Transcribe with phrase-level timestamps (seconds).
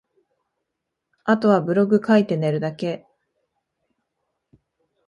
[1.25, 3.05] 後はブログ書いて寝るだけ